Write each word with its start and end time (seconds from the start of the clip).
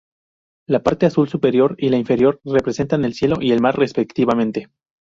La 0.67 0.81
parte 0.81 1.05
azul 1.05 1.29
superior 1.29 1.75
y 1.77 1.89
la 1.89 1.97
inferior 1.97 2.41
representan 2.43 3.05
el 3.05 3.13
cielo 3.13 3.35
y 3.39 3.51
el 3.51 3.61
mar 3.61 3.77
respectivamente. 3.77 4.71